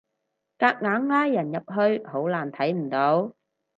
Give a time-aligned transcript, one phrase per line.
[0.57, 3.35] 夾硬拉人入去好難睇唔到